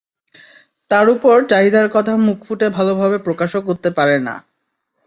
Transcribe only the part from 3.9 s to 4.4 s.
পারে না।